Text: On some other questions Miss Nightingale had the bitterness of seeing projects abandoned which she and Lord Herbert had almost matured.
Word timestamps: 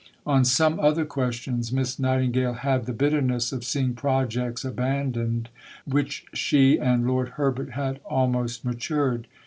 On 0.25 0.43
some 0.43 0.79
other 0.79 1.05
questions 1.05 1.71
Miss 1.71 1.99
Nightingale 1.99 2.53
had 2.53 2.87
the 2.87 2.91
bitterness 2.91 3.51
of 3.51 3.63
seeing 3.63 3.93
projects 3.93 4.65
abandoned 4.65 5.49
which 5.85 6.25
she 6.33 6.79
and 6.79 7.05
Lord 7.05 7.29
Herbert 7.37 7.73
had 7.73 7.99
almost 8.03 8.65
matured. 8.65 9.27